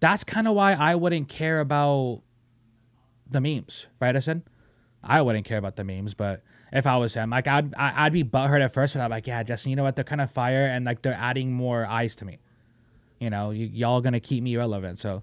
[0.00, 2.22] That's kind of why I wouldn't care about
[3.30, 4.14] the memes, right?
[4.14, 4.42] I said
[5.02, 6.42] I wouldn't care about the memes, but
[6.74, 9.42] if I was him, like I'd I'd be butthurt at first, but I'm like, yeah,
[9.44, 9.94] Justin, you know what?
[9.94, 12.38] They're kind of fire, and like they're adding more eyes to me.
[13.20, 14.98] You know, y- y'all gonna keep me relevant.
[14.98, 15.22] So,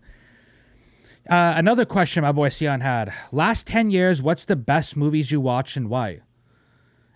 [1.29, 5.41] uh, another question my boy Sion had: Last ten years, what's the best movies you
[5.41, 6.21] watched and why?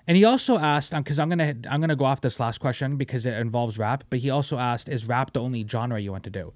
[0.08, 3.26] And he also asked, because I'm gonna I'm gonna go off this last question because
[3.26, 4.04] it involves rap.
[4.10, 6.54] But he also asked, is rap the only genre you want to do?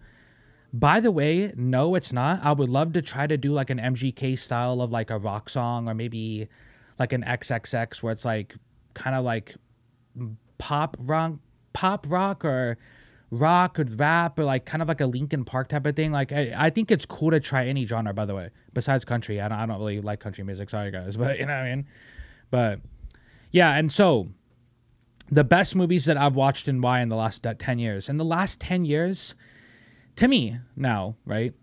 [0.72, 2.42] By the way, no, it's not.
[2.44, 5.50] I would love to try to do like an MGK style of like a rock
[5.50, 6.48] song or maybe
[7.00, 8.56] like an XXX where it's like
[8.94, 9.56] kind of like
[10.58, 11.34] pop rock,
[11.74, 12.78] pop rock or
[13.32, 16.12] rock or rap or like kind of like a Linkin Park type of thing.
[16.12, 18.14] Like I, I think it's cool to try any genre.
[18.14, 20.70] By the way, besides country, I don't, I don't really like country music.
[20.70, 21.88] Sorry guys, but you know what I mean.
[22.52, 22.80] But
[23.52, 24.30] yeah, and so
[25.32, 28.10] the best movies that I've watched and why in the last uh, ten years.
[28.10, 29.36] In the last ten years,
[30.16, 31.54] to me now, right?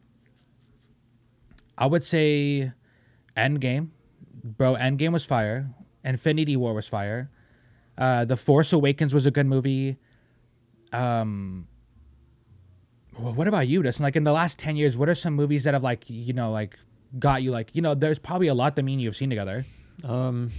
[1.78, 2.72] I would say
[3.36, 3.88] Endgame.
[4.46, 5.68] Bro, Endgame was fire.
[6.04, 7.30] Infinity War was fire.
[7.98, 9.96] Uh, the Force Awakens was a good movie.
[10.92, 11.66] Um,
[13.14, 14.04] wh- what about you, Dustin?
[14.04, 16.52] Like in the last ten years, what are some movies that have like you know
[16.52, 16.78] like
[17.18, 17.94] got you like you know?
[17.94, 19.66] There's probably a lot that me and you have seen together.
[20.04, 20.52] Um,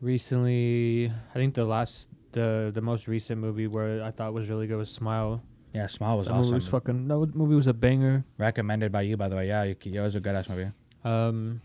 [0.00, 4.66] recently, I think the last the the most recent movie where I thought was really
[4.66, 5.42] good was Smile.
[5.74, 6.54] Yeah, Smile was that movie awesome.
[6.56, 7.08] was fucking.
[7.08, 8.24] That movie was a banger.
[8.38, 9.48] Recommended by you, by the way.
[9.48, 10.70] Yeah, you, it was a good ass movie.
[11.04, 11.60] Um,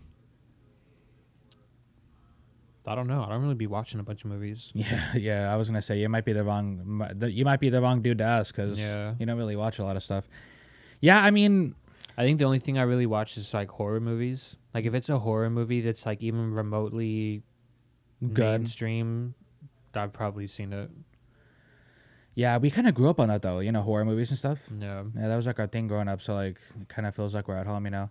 [2.86, 3.24] I don't know.
[3.24, 4.72] I don't really be watching a bunch of movies.
[4.76, 5.54] Yeah, yeah.
[5.54, 7.02] I was gonna say you might be the wrong.
[7.28, 9.15] You might be the wrong dude to ask because Yeah.
[9.19, 10.28] you don't really watch a lot of stuff.
[11.00, 11.76] Yeah, I mean,
[12.17, 14.58] I think the only thing I really watch is like horror movies.
[14.74, 17.43] Like if it's a horror movie that's like even remotely
[18.34, 18.60] good.
[18.62, 19.34] mainstream,
[19.93, 20.89] I've probably seen it.
[22.36, 23.60] Yeah, we kind of grew up on that though.
[23.60, 24.60] You know, horror movies and stuff.
[24.80, 25.04] Yeah.
[25.15, 26.22] Yeah, that was like our thing growing up.
[26.22, 27.86] So like, it kind of feels like we're at home.
[27.86, 28.10] You know.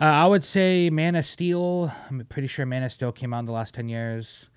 [0.00, 1.92] Uh, I would say Man of Steel.
[2.08, 4.48] I'm pretty sure Man of Steel came out in the last ten years.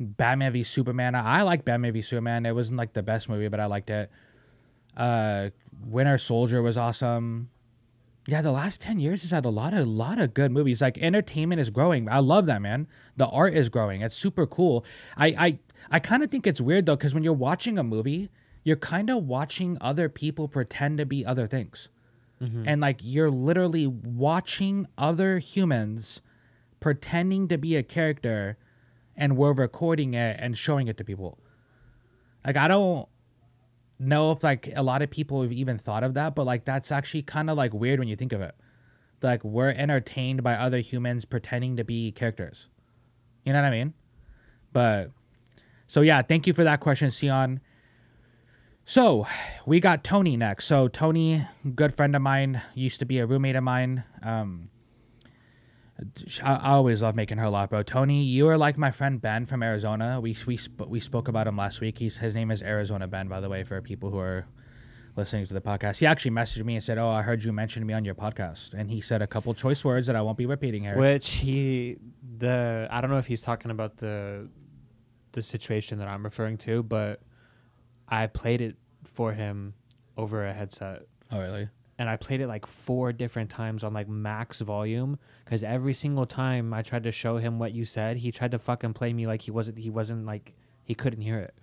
[0.00, 1.14] Batman v Superman.
[1.14, 2.44] I, I like Batman v Superman.
[2.44, 4.10] It wasn't like the best movie, but I liked it.
[4.96, 5.50] Uh,
[5.86, 7.48] Winter Soldier was awesome.
[8.26, 10.82] Yeah, the last ten years has had a lot of lot of good movies.
[10.82, 12.08] Like entertainment is growing.
[12.08, 12.88] I love that man.
[13.16, 14.02] The art is growing.
[14.02, 14.84] It's super cool.
[15.16, 15.58] I I
[15.92, 18.30] I kind of think it's weird though, because when you're watching a movie,
[18.64, 21.88] you're kind of watching other people pretend to be other things
[22.42, 22.68] Mm-hmm.
[22.68, 26.20] and like you're literally watching other humans
[26.80, 28.58] pretending to be a character
[29.16, 31.38] and we're recording it and showing it to people.
[32.44, 33.08] Like i don't
[33.98, 36.92] know if like a lot of people have even thought of that but like that's
[36.92, 38.54] actually kind of like weird when you think of it.
[39.22, 42.68] Like we're entertained by other humans pretending to be characters.
[43.46, 43.94] You know what i mean?
[44.74, 45.10] But
[45.86, 47.60] so yeah thank you for that question sion
[48.86, 49.26] so,
[49.66, 50.64] we got Tony next.
[50.64, 54.04] So, Tony, good friend of mine, used to be a roommate of mine.
[54.22, 54.70] Um,
[56.42, 57.82] I, always love making her laugh, bro.
[57.82, 60.20] Tony, you are like my friend Ben from Arizona.
[60.20, 61.98] We we sp- we spoke about him last week.
[61.98, 64.46] He's his name is Arizona Ben, by the way, for people who are
[65.16, 65.98] listening to the podcast.
[65.98, 68.74] He actually messaged me and said, "Oh, I heard you mention me on your podcast,"
[68.74, 70.98] and he said a couple choice words that I won't be repeating here.
[70.98, 71.96] Which he
[72.38, 74.48] the I don't know if he's talking about the
[75.32, 77.22] the situation that I'm referring to, but
[78.08, 79.74] I played it for him
[80.16, 81.02] over a headset.
[81.32, 81.68] oh, really?
[81.98, 86.26] and I played it like four different times on like max volume because every single
[86.26, 89.26] time I tried to show him what you said, he tried to fucking play me
[89.26, 90.52] like he wasn't he wasn't like
[90.84, 91.54] he couldn't hear it.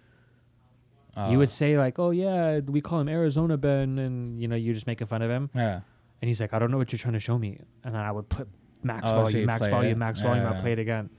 [1.15, 4.55] you Uh, would say like, "Oh yeah, we call him Arizona Ben," and you know
[4.55, 5.81] you're just making fun of him, yeah.
[6.21, 8.11] and he's like, "I don't know what you're trying to show me," and then I
[8.11, 8.47] would put
[8.81, 9.97] max Oh, volume, you'd max volume, it.
[9.97, 10.47] max volume.
[10.47, 10.61] I Yeah.
[10.61, 11.09] play it again.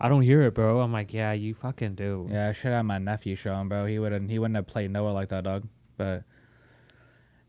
[0.00, 0.80] I don't hear it, bro.
[0.80, 2.28] I'm like, yeah, you fucking do.
[2.30, 3.86] Yeah, I should have my nephew show him, bro.
[3.86, 5.68] He wouldn't he wouldn't have played Noah like that, dog.
[5.96, 6.24] But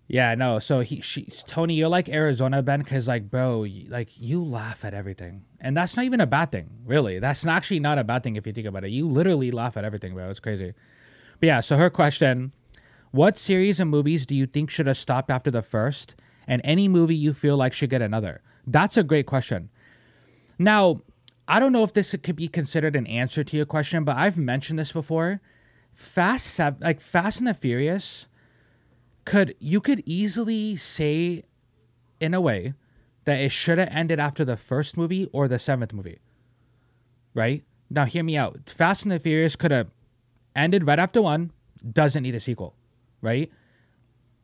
[0.07, 0.59] Yeah, no.
[0.59, 4.85] So he, she, Tony, you're like Arizona Ben, because like, bro, y- like you laugh
[4.85, 7.17] at everything, and that's not even a bad thing, really.
[7.19, 8.91] That's not, actually not a bad thing if you think about it.
[8.91, 10.29] You literally laugh at everything, bro.
[10.29, 10.73] It's crazy.
[11.39, 12.51] But yeah, so her question:
[13.11, 16.13] What series of movies do you think should have stopped after the first,
[16.47, 18.41] and any movie you feel like should get another?
[18.67, 19.69] That's a great question.
[20.59, 21.01] Now,
[21.47, 24.37] I don't know if this could be considered an answer to your question, but I've
[24.37, 25.41] mentioned this before.
[25.93, 28.27] Fast, like Fast and the Furious
[29.23, 31.43] could you could easily say
[32.19, 32.73] in a way
[33.25, 36.19] that it should have ended after the first movie or the seventh movie.
[37.33, 37.63] Right?
[37.89, 38.69] Now hear me out.
[38.69, 39.89] Fast and the Furious could have
[40.55, 41.51] ended right after one,
[41.91, 42.75] doesn't need a sequel.
[43.21, 43.51] Right?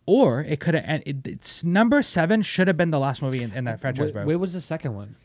[0.06, 3.52] Or it could have ended it's number seven should have been the last movie in,
[3.52, 4.26] in that franchise, Wh- bro.
[4.26, 5.16] Where was the second one?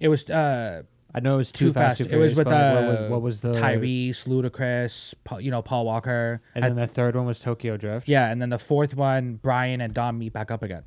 [0.00, 0.82] it was uh
[1.14, 1.98] I know it was too, too, fast.
[1.98, 2.10] fast.
[2.10, 5.14] Too it was Furious, with but, like, uh, what, was, what was the Tyrese, Ludacris,
[5.24, 8.08] Paul, you know Paul Walker, And then the third one was Tokyo Drift.
[8.08, 10.82] yeah, and then the fourth one, Brian and Dom meet back up again.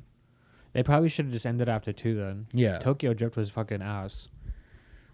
[0.74, 2.46] They probably should have just ended after two then.
[2.52, 4.28] Yeah, Tokyo Drift was fucking ass.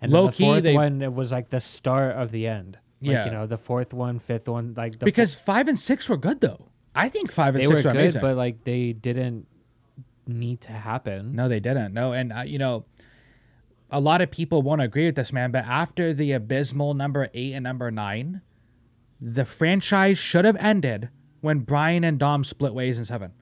[0.00, 2.46] And Low then the key, fourth they- one it was like the start of the
[2.46, 2.78] end.
[3.00, 3.24] Like, Yeah.
[3.24, 6.40] you know, the fourth one, fifth one, like the because five and six were good
[6.40, 6.66] though.
[6.94, 8.20] I think five and they were six were good, amazing.
[8.20, 9.46] but like they didn't
[10.26, 11.34] need to happen.
[11.34, 11.94] no, they didn't.
[11.94, 12.84] No, and uh, you know,
[13.90, 17.54] a lot of people won't agree with this man, but after the abysmal number eight
[17.54, 18.42] and number nine,
[19.20, 21.08] the franchise should have ended
[21.40, 23.32] when Brian and Dom split ways in seven.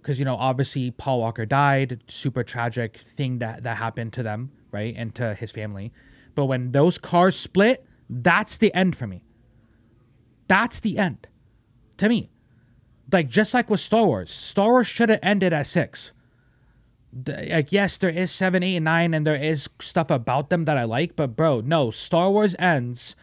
[0.00, 2.02] Because you know, obviously, Paul Walker died.
[2.08, 5.92] Super tragic thing that that happened to them, right, and to his family.
[6.34, 9.24] But when those cars split, that's the end for me.
[10.48, 11.26] That's the end,
[11.96, 12.30] to me.
[13.10, 16.12] Like just like with Star Wars, Star Wars should have ended at six
[17.26, 20.76] like yes there is 7 8 and 9 and there is stuff about them that
[20.76, 21.90] i like but bro no.
[21.90, 23.14] Star wars ends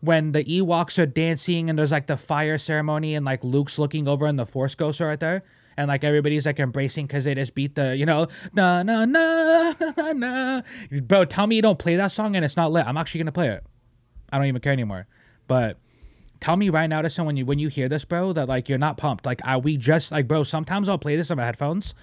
[0.00, 4.08] when the ewoks are dancing and there's like the fire ceremony and like luke's looking
[4.08, 5.42] over and the force ghosts are right there
[5.76, 9.72] and like everybody's like embracing because they just beat the you know na na na
[10.12, 10.62] na
[11.02, 12.86] bro tell me you don't play that song and it's not lit.
[12.86, 13.64] I'm actually gonna play it.
[14.30, 15.06] I don't even care anymore.
[15.46, 15.78] But
[16.40, 18.78] tell me right now to someone you when you hear this bro that like you're
[18.78, 19.26] not pumped.
[19.26, 21.94] Like I, we just like bro sometimes i'll play this on my headphones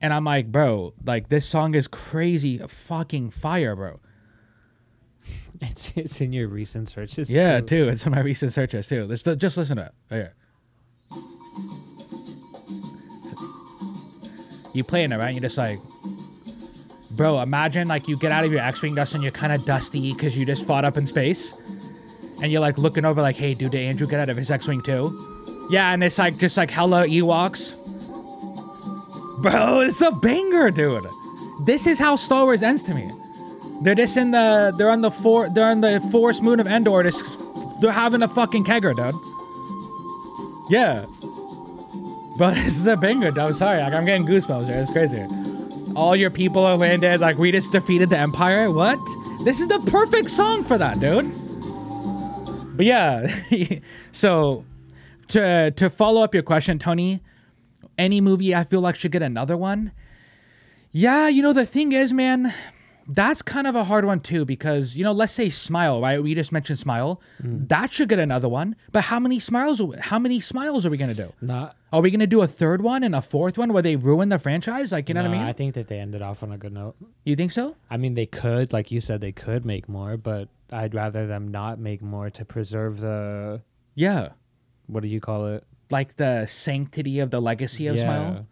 [0.00, 4.00] and I'm like, bro, like this song is crazy fucking fire, bro.
[5.62, 7.30] It's it's in your recent searches.
[7.30, 7.66] Yeah, too.
[7.66, 7.88] too.
[7.90, 9.04] It's in my recent searches too.
[9.04, 9.92] Let's just listen to it.
[10.10, 10.28] Oh, yeah.
[14.72, 15.34] You playing it, right?
[15.34, 15.78] You're just like,
[17.10, 20.12] bro, imagine like you get out of your X-Wing dust and you're kind of dusty
[20.14, 21.52] because you just fought up in space.
[22.42, 24.80] And you're like looking over like, hey, dude, did Andrew get out of his X-Wing
[24.80, 25.66] too?
[25.70, 27.74] Yeah, and it's like just like hella Ewoks.
[29.42, 31.06] Bro, it's a banger, dude.
[31.60, 33.10] This is how Star Wars ends to me.
[33.82, 37.02] They're just in the they're on the four they're on the forest moon of Endor.
[37.02, 37.40] Just,
[37.80, 39.14] they're having a fucking kegger, dude.
[40.70, 41.06] Yeah.
[42.38, 43.38] But this is a banger, dude.
[43.38, 43.80] I'm sorry.
[43.80, 44.80] Like, I'm getting goosebumps here.
[44.80, 45.24] It's crazy.
[45.96, 47.20] All your people are landed.
[47.20, 48.70] Like we just defeated the Empire.
[48.70, 48.98] What?
[49.44, 51.32] This is the perfect song for that, dude.
[52.76, 53.26] But yeah,
[54.12, 54.64] so
[55.28, 57.22] to to follow up your question, Tony,
[58.00, 59.92] any movie I feel like should get another one.
[60.90, 62.52] Yeah, you know the thing is, man,
[63.06, 66.22] that's kind of a hard one too because you know, let's say Smile, right?
[66.22, 67.20] We just mentioned Smile.
[67.42, 67.68] Mm.
[67.68, 68.74] That should get another one.
[68.90, 69.80] But how many smiles?
[70.00, 71.32] How many smiles are we gonna do?
[71.40, 71.76] Not.
[71.92, 74.38] Are we gonna do a third one and a fourth one where they ruin the
[74.38, 74.92] franchise?
[74.92, 75.42] Like, you know what I mean?
[75.42, 76.96] I think that they ended off on a good note.
[77.24, 77.76] you think so?
[77.90, 81.48] I mean, they could, like you said, they could make more, but I'd rather them
[81.48, 83.62] not make more to preserve the
[83.94, 84.30] Yeah,
[84.86, 85.64] what do you call it?
[85.90, 88.02] Like the sanctity of the legacy of Yeah.
[88.02, 88.46] Smile.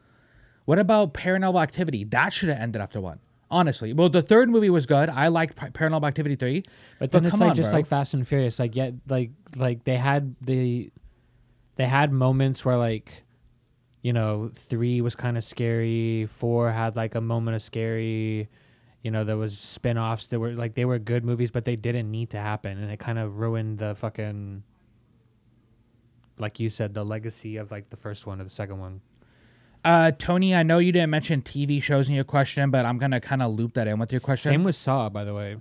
[0.65, 2.05] What about Paranormal Activity?
[2.05, 3.21] That should have ended after one.
[3.51, 5.09] Honestly, well, the third movie was good.
[5.09, 6.65] I liked Pa- Paranormal Activity three.
[6.99, 7.79] But then But it's like on, just bro.
[7.79, 10.91] like Fast and Furious, like yet like like they had the
[11.77, 13.23] they had moments where like
[14.03, 18.49] you know three was kind of scary, four had like a moment of scary.
[19.03, 22.11] You know, there was spin-offs that were like they were good movies, but they didn't
[22.11, 24.65] need to happen, and it kind of ruined the fucking
[26.41, 29.01] like you said, the legacy of like the first one or the second one.
[29.85, 33.21] Uh, Tony, I know you didn't mention TV shows in your question, but I'm gonna
[33.21, 34.51] kind of loop that in with your question.
[34.53, 35.57] Same with Saw, by the way.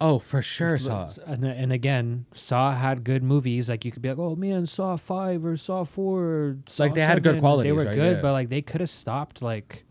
[0.00, 1.10] oh, for sure, Saw.
[1.24, 3.70] And, and again, Saw had good movies.
[3.70, 6.22] Like you could be like, oh man, Saw five or Saw four.
[6.22, 7.40] Or Saw Like, they had good 7.
[7.40, 7.94] qualities, They were right?
[7.94, 8.22] good, Yeah.
[8.22, 9.84] but like they could have stopped like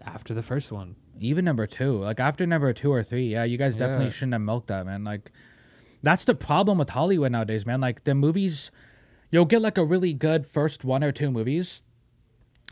[0.00, 0.96] after the first one.
[1.20, 4.10] Even number two, like after number two or three, yeah, you guys definitely Yeah.
[4.12, 5.04] shouldn't have milked that, man.
[5.04, 5.30] Like,
[6.02, 7.80] that's the problem with Hollywood nowadays, man.
[7.80, 8.70] Like the movies,
[9.30, 11.82] you'll get like a really good first one or two movies,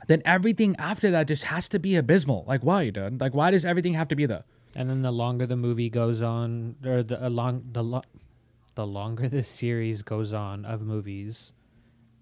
[0.07, 2.45] then everything after that just has to be abysmal.
[2.47, 3.21] Like, why, dude?
[3.21, 4.45] Like, why does everything have to be that?
[4.77, 8.03] And then the longer the movie goes on, or the along the lo-
[8.75, 11.53] the longer the series goes on of movies,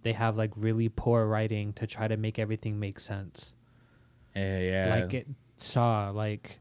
[0.03, 3.55] they have like really poor writing to try to make everything make sense.
[4.35, 5.01] Yeah, yeah.
[5.01, 5.27] Like it
[5.59, 6.61] saw like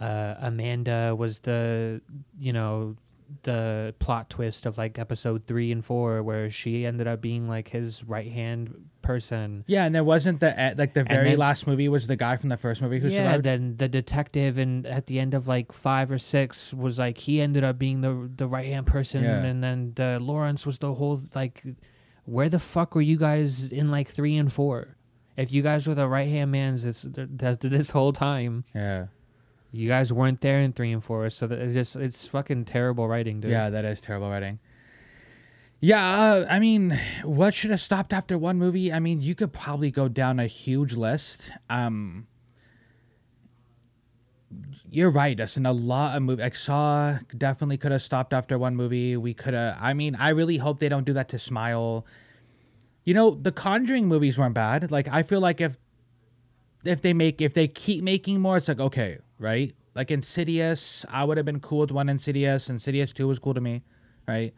[0.00, 2.00] uh, Amanda was the
[2.38, 2.96] you know
[3.42, 7.68] the plot twist of like episode three and four where she ended up being like
[7.68, 9.64] his right hand person.
[9.66, 12.36] yeah, and there wasn't the eh, like the very then- last movie was the guy
[12.36, 13.44] from the first movie who yeah, survived.
[13.44, 17.40] then the detective and at the end of like five or six was like he
[17.40, 19.42] ended up being the the right hand person, Yeah.
[19.42, 21.64] and then the Lawrence was the whole like,
[22.24, 24.96] where the fuck were you guys in like three and four?
[25.36, 29.06] If you guys were the right hand mans this this whole time, yeah,
[29.72, 33.08] you guys weren't there in three and four, so that it's just it's fucking terrible
[33.08, 33.50] writing, dude.
[33.50, 34.58] yeah, that is terrible writing.
[35.80, 38.92] Yeah, uh, I mean, what should have stopped after one movie?
[38.92, 41.50] I mean, you could probably go down a huge list.
[41.68, 42.28] Um,
[44.90, 45.66] you're right, Dustin.
[45.66, 49.16] A lot of movies, like Saw, definitely could have stopped after one movie.
[49.16, 49.76] We could have.
[49.80, 52.06] I mean, I really hope they don't do that to Smile.
[53.04, 54.92] You know, the Conjuring movies weren't bad.
[54.92, 55.78] Like, I feel like if
[56.84, 59.74] if they make if they keep making more, it's like okay, right?
[59.94, 62.68] Like Insidious, I would have been cool with one Insidious.
[62.70, 63.82] Insidious two was cool to me,
[64.26, 64.54] right?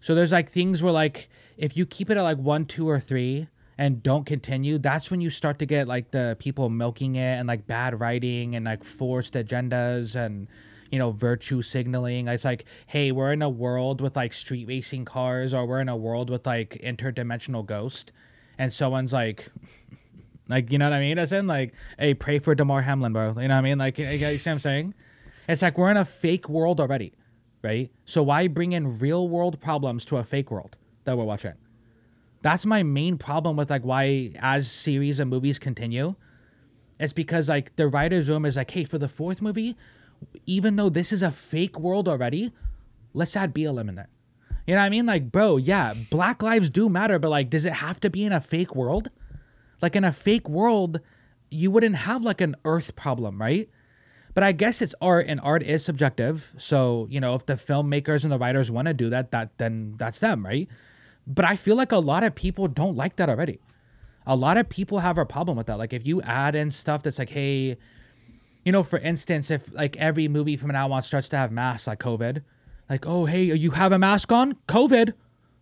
[0.00, 3.00] So there's like things where like if you keep it at like one, two, or
[3.00, 7.38] three and don't continue, that's when you start to get like the people milking it
[7.38, 10.48] and like bad writing and like forced agendas and
[10.90, 12.28] you know virtue signaling.
[12.28, 15.88] It's like, hey, we're in a world with like street racing cars, or we're in
[15.88, 18.12] a world with like interdimensional ghost,
[18.58, 19.50] and someone's like.
[20.48, 21.18] Like, you know what I mean?
[21.18, 23.28] As in, like, hey, pray for Damar Hamlin, bro.
[23.28, 23.78] You know what I mean?
[23.78, 24.94] Like, you you see what I'm saying?
[25.48, 27.14] It's like we're in a fake world already,
[27.62, 27.90] right?
[28.04, 31.54] So why bring in real world problems to a fake world that we're watching?
[32.42, 36.14] That's my main problem with like why as series and movies continue.
[37.00, 39.76] It's because like the writer's room is like, hey, for the fourth movie,
[40.46, 42.52] even though this is a fake world already,
[43.12, 44.08] let's add BLM in there.
[44.66, 45.06] You know what I mean?
[45.06, 48.32] Like, bro, yeah, black lives do matter, but like, does it have to be in
[48.32, 49.10] a fake world?
[49.80, 51.00] Like in a fake world,
[51.50, 53.68] you wouldn't have like an earth problem, right?
[54.34, 56.54] But I guess it's art and art is subjective.
[56.58, 59.94] So, you know, if the filmmakers and the writers want to do that, that then
[59.96, 60.68] that's them, right?
[61.26, 63.60] But I feel like a lot of people don't like that already.
[64.26, 65.78] A lot of people have a problem with that.
[65.78, 67.78] Like if you add in stuff that's like, hey,
[68.64, 71.86] you know, for instance, if like every movie from now on starts to have masks
[71.86, 72.42] like COVID,
[72.90, 74.54] like, oh hey, you have a mask on?
[74.68, 75.14] COVID.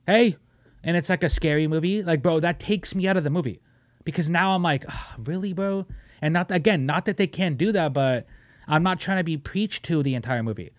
[0.06, 0.36] Hey.
[0.82, 3.60] And it's like a scary movie, like, bro, that takes me out of the movie.
[4.06, 5.84] Because now I'm like, "Ah, really, bro?
[6.22, 8.26] And not again, not that they can't do that, but
[8.66, 10.70] I'm not trying to be preached to the entire movie.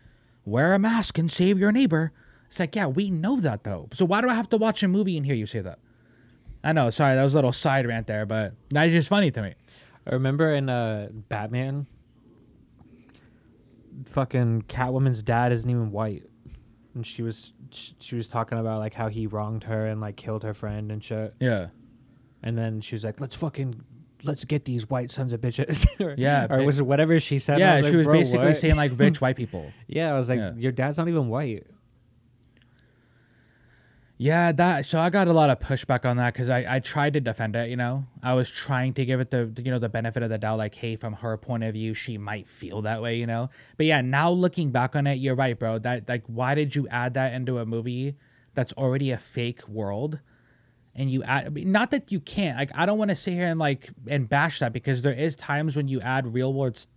[0.45, 2.11] Wear a mask and save your neighbor.
[2.47, 3.89] It's like, yeah, we know that though.
[3.93, 5.79] So why do I have to watch a movie and hear you say that?
[6.63, 9.41] I know, sorry, that was a little side rant there, but that's just funny to
[9.41, 9.53] me.
[10.07, 11.85] I remember in uh, Batman,
[14.05, 16.23] fucking Catwoman's dad isn't even white,
[16.95, 20.43] and she was she was talking about like how he wronged her and like killed
[20.43, 21.67] her friend and shit, Yeah.
[22.43, 23.81] And then she was like, "Let's fucking."
[24.23, 25.85] Let's get these white sons of bitches.
[26.03, 27.59] or, Yeah, or was it whatever she said?
[27.59, 29.71] Yeah, like, she was basically what?" saying like rich white people.
[29.87, 30.53] "Yeah." I was like, Yeah.
[30.55, 31.67] "Your dad's not even white."
[34.19, 34.85] Yeah, that.
[34.87, 37.55] So I got a lot of pushback on that because I, I tried to defend
[37.55, 37.69] it.
[37.69, 40.39] You know, I was trying to give it the you know the benefit of the
[40.39, 40.57] doubt.
[40.57, 43.17] Like, hey, from her point of view, she might feel that way.
[43.17, 45.77] You know, but yeah, now looking back on it, you're right, bro.
[45.77, 48.15] That like, why did you add that into a movie
[48.55, 50.19] that's already a fake world?
[50.99, 52.57] And you add, not that you can't.
[52.57, 55.35] Like, I don't want to sit here and like and bash that because there is
[55.35, 56.75] times when you add real world.
[56.75, 56.87] s-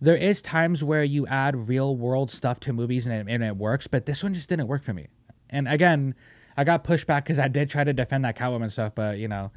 [0.00, 3.56] There is times where you add real world stuff to movies and it, and it
[3.56, 5.06] works, but this one just didn't work for me.
[5.48, 6.14] And again,
[6.56, 9.28] I got pushed back because I did try to defend that Catwoman stuff, but you
[9.28, 9.50] know,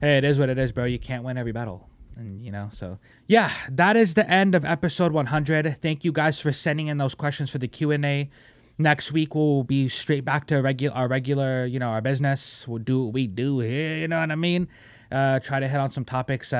[0.00, 0.84] hey, it is what it is, bro.
[0.84, 1.88] You can't win every battle.
[2.16, 5.78] And you know, so yeah, that is the end of episode 100.
[5.82, 8.30] Thank you guys for sending in those questions for the Q&A.
[8.80, 12.66] Next week we'll be straight back to regular our regular, you know, our business.
[12.66, 14.68] We'll do what we do here, you know what I mean?
[15.12, 16.54] Uh try to hit on some topics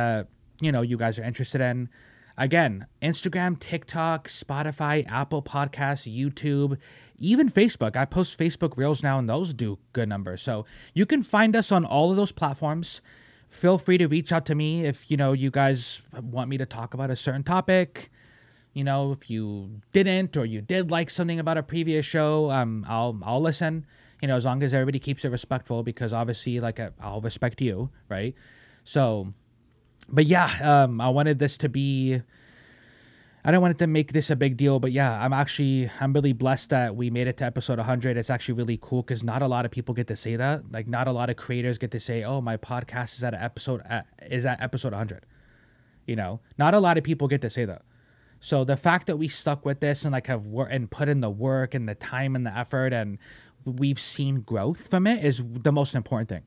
[0.60, 1.88] you know, you guys are interested in.
[2.36, 6.76] Again, Instagram, TikTok, Spotify, Apple Podcasts, YouTube,
[7.18, 7.96] even Facebook.
[7.96, 10.42] I post Facebook Reels now, and those do good numbers.
[10.42, 13.00] So you can find us on all of those platforms.
[13.48, 16.66] Feel free to reach out to me if you know you guys want me to
[16.66, 18.10] talk about a certain topic.
[18.72, 22.86] You know, if you didn't or you did like something about a previous show, um,
[22.88, 23.86] I'll I'll listen.
[24.22, 27.90] You know, as long as everybody keeps it respectful, because obviously, like I'll respect you,
[28.08, 28.34] right?
[28.84, 29.32] So,
[30.08, 32.22] but yeah, um, I wanted this to be.
[33.42, 36.12] I don't want it to make this a big deal, but yeah, I'm actually I'm
[36.12, 38.18] really blessed that we made it to episode 100.
[38.18, 40.70] It's actually really cool because not a lot of people get to say that.
[40.70, 43.82] Like, not a lot of creators get to say, "Oh, my podcast is at episode
[43.86, 45.24] at, is at episode 100."
[46.06, 47.82] You know, not a lot of people get to say that.
[48.40, 51.20] So the fact that we stuck with this and like have wor- and put in
[51.20, 53.18] the work and the time and the effort and
[53.64, 56.42] we've seen growth from it is the most important thing.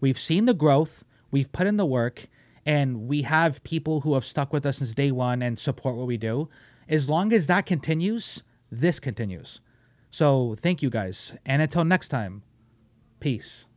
[0.00, 2.26] We've seen the growth, we've put in the work,
[2.66, 6.06] and we have people who have stuck with us since day one and support what
[6.06, 6.50] we do.
[6.86, 9.60] As long as that continues, this continues.
[10.10, 11.34] So thank you guys.
[11.46, 12.42] And until next time,
[13.20, 13.67] peace.